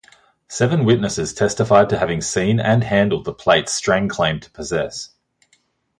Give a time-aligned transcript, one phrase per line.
[0.47, 5.09] Seven witnesses testified to having seen and handled the plates Strang claimed to possess.